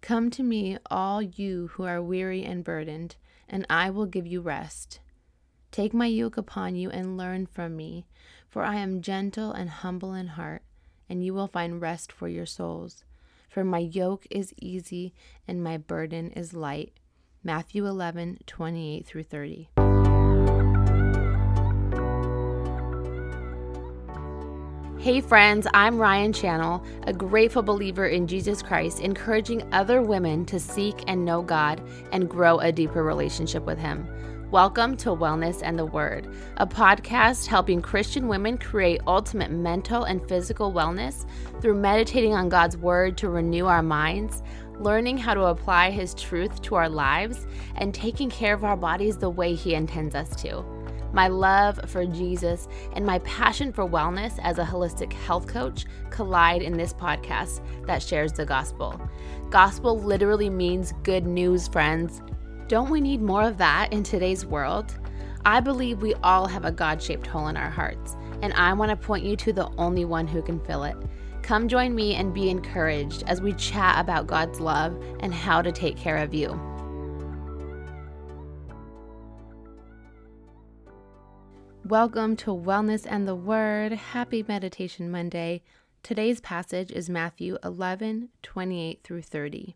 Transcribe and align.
Come 0.00 0.30
to 0.30 0.42
me, 0.42 0.78
all 0.90 1.20
you 1.20 1.68
who 1.74 1.84
are 1.84 2.02
weary 2.02 2.44
and 2.44 2.64
burdened, 2.64 3.16
and 3.48 3.66
I 3.68 3.90
will 3.90 4.06
give 4.06 4.26
you 4.26 4.40
rest. 4.40 5.00
Take 5.70 5.92
my 5.92 6.06
yoke 6.06 6.36
upon 6.36 6.74
you 6.74 6.90
and 6.90 7.16
learn 7.16 7.46
from 7.46 7.76
me, 7.76 8.06
for 8.48 8.62
I 8.62 8.76
am 8.76 9.02
gentle 9.02 9.52
and 9.52 9.68
humble 9.68 10.14
in 10.14 10.28
heart, 10.28 10.62
and 11.08 11.24
you 11.24 11.34
will 11.34 11.48
find 11.48 11.80
rest 11.80 12.10
for 12.10 12.28
your 12.28 12.46
souls. 12.46 13.04
For 13.48 13.64
my 13.64 13.78
yoke 13.78 14.26
is 14.30 14.54
easy 14.56 15.12
and 15.46 15.62
my 15.62 15.76
burden 15.76 16.30
is 16.30 16.54
light. 16.54 16.92
Matthew 17.42 17.86
11, 17.86 18.38
28 18.46 19.06
through 19.06 19.24
30. 19.24 19.68
Hey 25.00 25.22
friends, 25.22 25.66
I'm 25.72 25.98
Ryan 25.98 26.30
Channel, 26.30 26.84
a 27.04 27.14
grateful 27.14 27.62
believer 27.62 28.06
in 28.06 28.26
Jesus 28.26 28.60
Christ, 28.60 29.00
encouraging 29.00 29.66
other 29.72 30.02
women 30.02 30.44
to 30.44 30.60
seek 30.60 31.02
and 31.06 31.24
know 31.24 31.40
God 31.40 31.80
and 32.12 32.28
grow 32.28 32.58
a 32.58 32.70
deeper 32.70 33.02
relationship 33.02 33.64
with 33.64 33.78
Him. 33.78 34.06
Welcome 34.50 34.98
to 34.98 35.08
Wellness 35.08 35.62
and 35.64 35.78
the 35.78 35.86
Word, 35.86 36.28
a 36.58 36.66
podcast 36.66 37.46
helping 37.46 37.80
Christian 37.80 38.28
women 38.28 38.58
create 38.58 39.00
ultimate 39.06 39.50
mental 39.50 40.04
and 40.04 40.28
physical 40.28 40.70
wellness 40.70 41.24
through 41.62 41.76
meditating 41.76 42.34
on 42.34 42.50
God's 42.50 42.76
Word 42.76 43.16
to 43.18 43.30
renew 43.30 43.64
our 43.64 43.82
minds, 43.82 44.42
learning 44.80 45.16
how 45.16 45.32
to 45.32 45.44
apply 45.44 45.92
His 45.92 46.12
truth 46.12 46.60
to 46.60 46.74
our 46.74 46.90
lives, 46.90 47.46
and 47.76 47.94
taking 47.94 48.28
care 48.28 48.52
of 48.52 48.64
our 48.64 48.76
bodies 48.76 49.16
the 49.16 49.30
way 49.30 49.54
He 49.54 49.74
intends 49.74 50.14
us 50.14 50.36
to. 50.42 50.62
My 51.12 51.28
love 51.28 51.80
for 51.86 52.06
Jesus 52.06 52.68
and 52.92 53.04
my 53.04 53.18
passion 53.20 53.72
for 53.72 53.88
wellness 53.88 54.38
as 54.42 54.58
a 54.58 54.64
holistic 54.64 55.12
health 55.12 55.46
coach 55.46 55.86
collide 56.10 56.62
in 56.62 56.76
this 56.76 56.92
podcast 56.92 57.60
that 57.86 58.02
shares 58.02 58.32
the 58.32 58.46
gospel. 58.46 59.00
Gospel 59.50 59.98
literally 59.98 60.50
means 60.50 60.92
good 61.02 61.26
news, 61.26 61.66
friends. 61.68 62.22
Don't 62.68 62.90
we 62.90 63.00
need 63.00 63.20
more 63.20 63.42
of 63.42 63.58
that 63.58 63.92
in 63.92 64.04
today's 64.04 64.46
world? 64.46 64.96
I 65.44 65.60
believe 65.60 66.02
we 66.02 66.14
all 66.22 66.46
have 66.46 66.64
a 66.64 66.70
God 66.70 67.02
shaped 67.02 67.26
hole 67.26 67.48
in 67.48 67.56
our 67.56 67.70
hearts, 67.70 68.16
and 68.42 68.52
I 68.52 68.72
want 68.74 68.90
to 68.90 68.96
point 68.96 69.24
you 69.24 69.34
to 69.36 69.52
the 69.52 69.68
only 69.78 70.04
one 70.04 70.28
who 70.28 70.42
can 70.42 70.60
fill 70.60 70.84
it. 70.84 70.96
Come 71.42 71.66
join 71.66 71.94
me 71.94 72.14
and 72.14 72.32
be 72.32 72.50
encouraged 72.50 73.24
as 73.26 73.40
we 73.40 73.54
chat 73.54 73.98
about 73.98 74.26
God's 74.26 74.60
love 74.60 74.96
and 75.20 75.34
how 75.34 75.62
to 75.62 75.72
take 75.72 75.96
care 75.96 76.18
of 76.18 76.34
you. 76.34 76.60
Welcome 81.90 82.36
to 82.36 82.50
Wellness 82.50 83.04
and 83.04 83.26
the 83.26 83.34
Word. 83.34 83.90
Happy 83.90 84.44
Meditation 84.46 85.10
Monday. 85.10 85.64
Today's 86.04 86.40
passage 86.40 86.92
is 86.92 87.10
Matthew 87.10 87.58
11 87.64 88.28
28 88.44 89.00
through 89.02 89.22
30. 89.22 89.74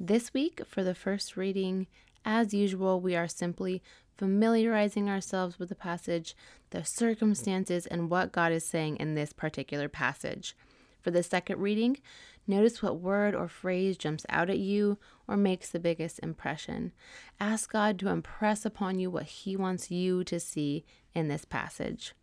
This 0.00 0.32
week, 0.32 0.62
for 0.66 0.82
the 0.82 0.94
first 0.94 1.36
reading, 1.36 1.86
as 2.24 2.54
usual, 2.54 2.98
we 2.98 3.14
are 3.14 3.28
simply 3.28 3.82
familiarizing 4.16 5.10
ourselves 5.10 5.58
with 5.58 5.68
the 5.68 5.74
passage, 5.74 6.34
the 6.70 6.82
circumstances, 6.82 7.84
and 7.86 8.08
what 8.08 8.32
God 8.32 8.50
is 8.50 8.64
saying 8.64 8.96
in 8.96 9.14
this 9.14 9.34
particular 9.34 9.90
passage. 9.90 10.56
For 11.02 11.10
the 11.10 11.22
second 11.22 11.60
reading, 11.60 11.98
Notice 12.46 12.82
what 12.82 12.98
word 12.98 13.34
or 13.34 13.46
phrase 13.46 13.96
jumps 13.96 14.26
out 14.28 14.50
at 14.50 14.58
you 14.58 14.98
or 15.28 15.36
makes 15.36 15.70
the 15.70 15.78
biggest 15.78 16.18
impression. 16.20 16.92
Ask 17.38 17.72
God 17.72 17.98
to 18.00 18.08
impress 18.08 18.64
upon 18.64 18.98
you 18.98 19.10
what 19.10 19.24
He 19.24 19.56
wants 19.56 19.90
you 19.90 20.24
to 20.24 20.40
see 20.40 20.84
in 21.14 21.28
this 21.28 21.44
passage. 21.44 22.14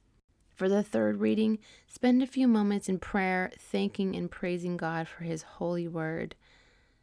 For 0.53 0.67
the 0.67 0.83
third 0.83 1.21
reading, 1.21 1.59
spend 1.87 2.21
a 2.21 2.27
few 2.27 2.47
moments 2.47 2.89
in 2.89 2.99
prayer, 2.99 3.49
thanking 3.57 4.13
and 4.13 4.29
praising 4.29 4.75
God 4.75 5.07
for 5.07 5.23
His 5.23 5.43
holy 5.43 5.87
word. 5.87 6.35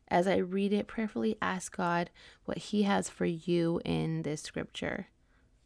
As 0.09 0.29
I 0.29 0.37
read 0.37 0.75
it, 0.75 0.87
prayerfully 0.87 1.39
ask 1.41 1.75
God 1.75 2.11
what 2.45 2.59
He 2.59 2.83
has 2.83 3.09
for 3.09 3.25
you 3.25 3.81
in 3.83 4.23
this 4.23 4.43
scripture. 4.43 5.09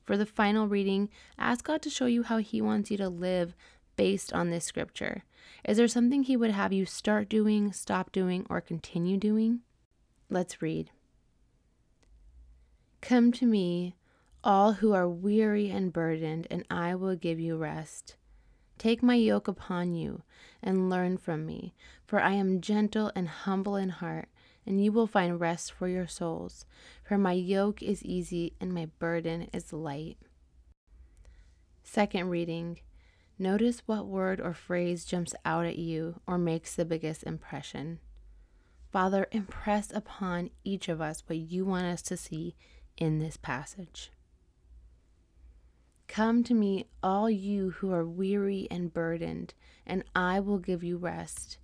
For 0.04 0.16
the 0.16 0.24
final 0.24 0.68
reading, 0.68 1.08
ask 1.36 1.64
God 1.64 1.82
to 1.82 1.90
show 1.90 2.06
you 2.06 2.22
how 2.22 2.38
He 2.38 2.62
wants 2.62 2.92
you 2.92 2.96
to 2.98 3.08
live 3.08 3.54
based 4.00 4.32
on 4.32 4.48
this 4.48 4.64
scripture. 4.64 5.24
Is 5.62 5.76
there 5.76 5.86
something 5.86 6.22
He 6.22 6.34
would 6.34 6.52
have 6.52 6.72
you 6.72 6.86
start 6.86 7.28
doing, 7.28 7.70
stop 7.70 8.12
doing, 8.12 8.46
or 8.48 8.62
continue 8.62 9.18
doing? 9.18 9.60
Let's 10.30 10.62
read. 10.62 10.90
Come 13.02 13.30
to 13.32 13.44
me, 13.44 13.96
all 14.42 14.72
who 14.72 14.94
are 14.94 15.06
weary 15.06 15.68
and 15.68 15.92
burdened, 15.92 16.46
and 16.50 16.64
I 16.70 16.94
will 16.94 17.14
give 17.14 17.38
you 17.38 17.58
rest. 17.58 18.16
Take 18.78 19.02
my 19.02 19.16
yoke 19.16 19.48
upon 19.48 19.92
you 19.92 20.22
and 20.62 20.88
learn 20.88 21.18
from 21.18 21.44
me, 21.44 21.74
for 22.06 22.20
I 22.20 22.32
am 22.32 22.62
gentle 22.62 23.12
and 23.14 23.28
humble 23.28 23.76
in 23.76 23.90
heart, 23.90 24.30
and 24.64 24.82
you 24.82 24.92
will 24.92 25.08
find 25.08 25.38
rest 25.38 25.72
for 25.72 25.88
your 25.88 26.06
souls. 26.06 26.64
For 27.04 27.18
my 27.18 27.32
yoke 27.32 27.82
is 27.82 28.02
easy 28.02 28.54
and 28.62 28.72
my 28.72 28.86
burden 28.98 29.50
is 29.52 29.74
light. 29.74 30.16
Second 31.82 32.30
reading 32.30 32.78
Notice 33.42 33.80
what 33.86 34.06
word 34.06 34.38
or 34.38 34.52
phrase 34.52 35.06
jumps 35.06 35.34
out 35.46 35.64
at 35.64 35.78
you 35.78 36.20
or 36.26 36.36
makes 36.36 36.74
the 36.74 36.84
biggest 36.84 37.22
impression. 37.22 37.98
Father, 38.92 39.28
impress 39.32 39.90
upon 39.90 40.50
each 40.62 40.90
of 40.90 41.00
us 41.00 41.22
what 41.26 41.38
you 41.38 41.64
want 41.64 41.86
us 41.86 42.02
to 42.02 42.18
see 42.18 42.54
in 42.98 43.18
this 43.18 43.38
passage. 43.38 44.12
Come 46.06 46.44
to 46.44 46.52
me, 46.52 46.84
all 47.02 47.30
you 47.30 47.70
who 47.70 47.90
are 47.92 48.04
weary 48.04 48.68
and 48.70 48.92
burdened, 48.92 49.54
and 49.86 50.04
I 50.14 50.38
will 50.38 50.58
give 50.58 50.84
you 50.84 50.98
rest. 50.98 51.56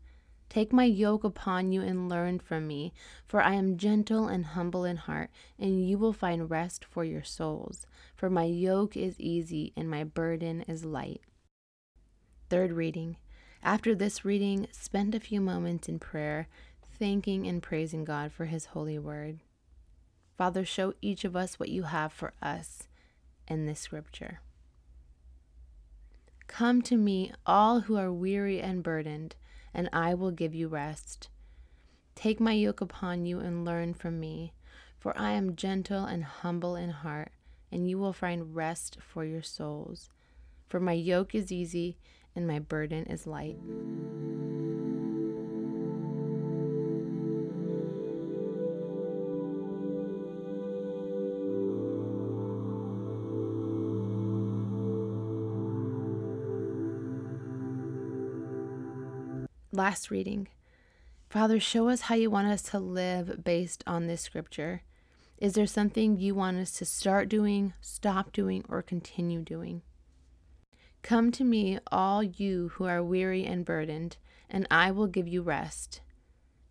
Take 0.49 0.73
my 0.73 0.85
yoke 0.85 1.25
upon 1.25 1.73
you 1.73 1.83
and 1.83 2.09
learn 2.09 2.39
from 2.39 2.67
me, 2.67 2.95
for 3.27 3.43
I 3.43 3.53
am 3.53 3.77
gentle 3.77 4.29
and 4.29 4.47
humble 4.47 4.87
in 4.87 4.97
heart, 4.97 5.29
and 5.59 5.87
you 5.87 5.99
will 5.99 6.15
find 6.15 6.49
rest 6.49 6.87
for 6.87 7.05
your 7.05 7.23
souls. 7.23 7.87
For 8.15 8.31
my 8.31 8.45
yoke 8.45 8.97
is 8.97 9.21
easy 9.21 9.75
and 9.77 9.91
my 9.91 10.05
burden 10.05 10.63
is 10.63 10.83
light. 10.83 11.21
Third 12.49 12.73
reading. 12.73 13.17
After 13.61 13.93
this 13.93 14.25
reading, 14.25 14.69
spend 14.71 15.17
a 15.17 15.21
few 15.21 15.41
moments 15.41 15.89
in 15.89 15.99
prayer, 15.99 16.47
thanking 16.97 17.45
and 17.47 17.61
praising 17.61 18.05
God 18.05 18.31
for 18.31 18.45
His 18.45 18.67
holy 18.67 19.01
word. 19.01 19.41
Father, 20.39 20.65
show 20.65 20.95
each 21.03 21.25
of 21.25 21.35
us 21.35 21.59
what 21.59 21.71
you 21.71 21.85
have 21.85 22.13
for 22.13 22.33
us 22.41 22.87
in 23.49 23.67
this 23.67 23.81
scripture. 23.81 24.41
Come 26.47 26.83
to 26.83 26.97
me, 26.97 27.33
all 27.45 27.81
who 27.81 27.97
are 27.97 28.13
weary 28.13 28.61
and 28.61 28.81
burdened, 28.81 29.35
and 29.75 29.89
I 29.93 30.15
will 30.15 30.31
give 30.31 30.55
you 30.55 30.69
rest. 30.69 31.29
Take 32.15 32.39
my 32.39 32.53
yoke 32.53 32.81
upon 32.81 33.27
you 33.27 33.41
and 33.41 33.65
learn 33.65 33.93
from 33.93 34.21
me, 34.21 34.53
for 35.01 35.19
I 35.19 35.33
am 35.33 35.57
gentle 35.57 36.05
and 36.05 36.23
humble 36.23 36.77
in 36.77 36.91
heart, 36.91 37.33
and 37.73 37.91
you 37.91 37.99
will 37.99 38.13
find 38.13 38.55
rest 38.55 38.99
for 39.01 39.25
your 39.25 39.43
souls. 39.43 40.11
For 40.69 40.79
my 40.79 40.93
yoke 40.93 41.35
is 41.35 41.51
easy 41.51 41.99
and 42.37 42.47
my 42.47 42.59
burden 42.59 43.05
is 43.07 43.27
light. 43.27 43.57
Last 59.73 60.11
reading. 60.11 60.49
Father, 61.29 61.59
show 61.59 61.89
us 61.89 62.03
how 62.03 62.15
you 62.15 62.31
want 62.31 62.47
us 62.47 62.63
to 62.63 62.79
live 62.79 63.43
based 63.45 63.83
on 63.87 64.07
this 64.07 64.23
scripture. 64.23 64.83
Is 65.39 65.53
there 65.53 65.67
something 65.67 66.17
you 66.17 66.35
want 66.35 66.57
us 66.57 66.71
to 66.79 66.87
start 66.87 67.29
doing, 67.29 67.75
stop 67.83 68.33
doing, 68.33 68.65
or 68.71 68.81
continue 68.81 69.43
doing? 69.43 69.83
Come 71.07 71.31
to 71.31 71.45
me, 71.45 71.79
all 71.93 72.21
you 72.21 72.71
who 72.75 72.85
are 72.87 73.01
weary 73.01 73.45
and 73.45 73.65
burdened, 73.65 74.17
and 74.51 74.67
I 74.73 74.91
will 74.91 75.07
give 75.07 75.29
you 75.29 75.41
rest. 75.41 76.01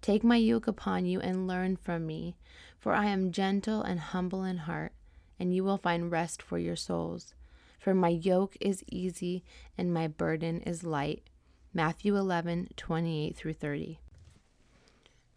Take 0.01 0.25
my 0.25 0.35
yoke 0.35 0.67
upon 0.67 1.05
you 1.05 1.21
and 1.21 1.47
learn 1.47 1.77
from 1.77 2.05
me, 2.05 2.35
for 2.77 2.91
I 2.93 3.05
am 3.05 3.31
gentle 3.31 3.81
and 3.81 3.97
humble 3.97 4.43
in 4.43 4.57
heart, 4.57 4.91
and 5.39 5.55
you 5.55 5.63
will 5.63 5.77
find 5.77 6.11
rest 6.11 6.41
for 6.41 6.57
your 6.57 6.75
souls. 6.75 7.33
For 7.79 7.93
my 7.93 8.09
yoke 8.09 8.57
is 8.59 8.83
easy 8.89 9.45
and 9.77 9.93
my 9.93 10.09
burden 10.09 10.59
is 10.63 10.83
light. 10.83 11.23
Matthew 11.73 12.17
11, 12.17 12.71
28 12.75 13.37
through 13.37 13.53
30. 13.53 13.99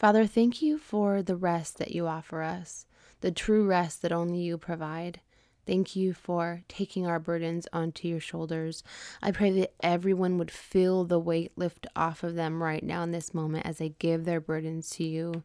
Father, 0.01 0.27
thank 0.27 0.61
you 0.61 0.77
for 0.77 1.23
the 1.23 1.37
rest 1.37 1.79
that 1.79 1.93
you 1.93 2.09
offer 2.09 2.43
us, 2.43 2.85
the 3.21 3.31
true 3.31 3.65
rest 3.65 4.03
that 4.03 4.11
only 4.11 4.41
you 4.41 4.59
provide. 4.59 5.21
Thank 5.69 5.95
you 5.95 6.15
for 6.15 6.63
taking 6.67 7.07
our 7.07 7.19
burdens 7.19 7.69
onto 7.75 8.09
your 8.09 8.21
shoulders. 8.21 8.83
I 9.23 9.33
pray 9.33 9.51
that 9.51 9.75
everyone 9.83 10.39
would 10.39 10.51
feel 10.51 11.05
the 11.05 11.19
weight 11.19 11.53
lift 11.57 11.87
off 11.95 12.23
of 12.23 12.37
them 12.37 12.63
right 12.63 12.83
now 12.83 13.03
in 13.03 13.11
this 13.11 13.35
moment 13.35 13.67
as 13.67 13.77
they 13.77 13.91
give 13.91 14.25
their 14.25 14.41
burdens 14.41 14.89
to 14.93 15.05
you. 15.05 15.45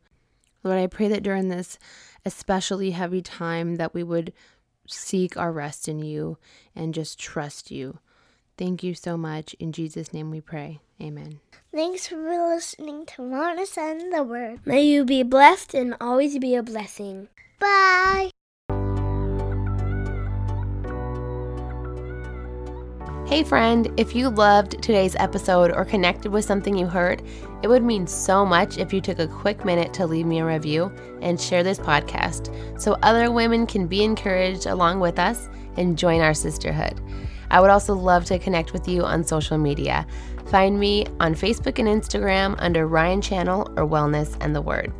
Lord, 0.63 0.79
I 0.79 0.87
pray 0.87 1.09
that 1.09 1.23
during 1.23 1.49
this 1.49 1.77
especially 2.23 2.91
heavy 2.91 3.21
time 3.21 3.75
that 3.75 3.93
we 3.93 4.01
would 4.01 4.31
seek 4.87 5.35
our 5.35 5.51
rest 5.51 5.89
in 5.89 5.99
you 5.99 6.37
and 6.73 6.93
just 6.93 7.19
trust 7.19 7.69
you. 7.69 7.99
Thank 8.57 8.81
you 8.81 8.93
so 8.93 9.17
much. 9.17 9.55
In 9.59 9.73
Jesus' 9.73 10.13
name 10.13 10.31
we 10.31 10.39
pray. 10.39 10.79
Amen. 11.01 11.41
Thanks 11.75 12.07
for 12.07 12.15
listening 12.15 13.05
to 13.07 13.23
and 13.23 14.13
the 14.13 14.23
Word. 14.23 14.61
May 14.63 14.83
you 14.83 15.03
be 15.03 15.21
blessed 15.21 15.73
and 15.73 15.97
always 15.99 16.39
be 16.39 16.55
a 16.55 16.63
blessing. 16.63 17.27
Bye. 17.59 18.32
Hey, 23.25 23.41
friend, 23.41 23.89
if 23.95 24.13
you 24.13 24.29
loved 24.29 24.81
today's 24.83 25.15
episode 25.15 25.71
or 25.71 25.85
connected 25.85 26.29
with 26.29 26.43
something 26.43 26.77
you 26.77 26.87
heard, 26.87 27.23
it 27.63 27.69
would 27.69 27.81
mean 27.81 28.05
so 28.05 28.45
much 28.45 28.77
if 28.77 28.91
you 28.91 28.99
took 28.99 29.17
a 29.19 29.27
quick 29.27 29.63
minute 29.63 29.93
to 29.93 30.05
leave 30.05 30.25
me 30.25 30.39
a 30.39 30.45
review 30.45 30.91
and 31.21 31.39
share 31.39 31.63
this 31.63 31.79
podcast 31.79 32.53
so 32.79 32.97
other 33.01 33.31
women 33.31 33.65
can 33.65 33.87
be 33.87 34.03
encouraged 34.03 34.65
along 34.65 34.99
with 34.99 35.19
us 35.19 35.47
and 35.77 35.97
join 35.97 36.19
our 36.19 36.33
sisterhood. 36.33 36.99
I 37.49 37.61
would 37.61 37.69
also 37.69 37.95
love 37.95 38.25
to 38.25 38.37
connect 38.37 38.73
with 38.73 38.89
you 38.89 39.03
on 39.03 39.23
social 39.23 39.57
media. 39.57 40.05
Find 40.47 40.77
me 40.77 41.05
on 41.21 41.33
Facebook 41.33 41.79
and 41.79 41.87
Instagram 41.87 42.55
under 42.59 42.87
Ryan 42.87 43.21
Channel 43.21 43.71
or 43.77 43.87
Wellness 43.87 44.35
and 44.41 44.53
the 44.53 44.61
Word. 44.61 44.91